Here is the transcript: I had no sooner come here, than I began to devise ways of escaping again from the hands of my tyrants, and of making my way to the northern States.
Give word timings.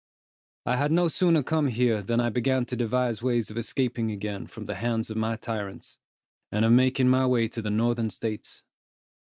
I 0.65 0.77
had 0.77 0.91
no 0.91 1.07
sooner 1.07 1.43
come 1.43 1.67
here, 1.67 2.01
than 2.01 2.19
I 2.19 2.29
began 2.29 2.65
to 2.65 2.75
devise 2.75 3.21
ways 3.21 3.51
of 3.51 3.57
escaping 3.59 4.09
again 4.09 4.47
from 4.47 4.65
the 4.65 4.73
hands 4.73 5.11
of 5.11 5.17
my 5.17 5.35
tyrants, 5.35 5.99
and 6.51 6.65
of 6.65 6.71
making 6.71 7.07
my 7.09 7.27
way 7.27 7.47
to 7.49 7.61
the 7.61 7.69
northern 7.69 8.09
States. 8.09 8.63